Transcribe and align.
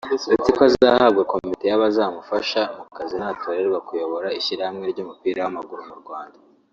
ndetse 0.09 0.29
ko 0.57 0.61
azanahabwa 0.67 1.21
komite 1.31 1.65
y’abazamufasha 1.67 2.61
mu 2.77 2.83
kazi 2.97 3.15
natorerwa 3.21 3.77
kuyobora 3.87 4.35
ishyirahamwe 4.39 4.85
ry’umupira 4.91 5.39
w’amaguru 5.41 5.81
mu 5.91 5.97
Rwanda 6.03 6.37